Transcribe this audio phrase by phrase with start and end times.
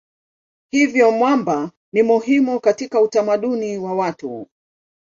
[0.71, 4.47] Hivyo mwamba ni muhimu katika utamaduni wa watu.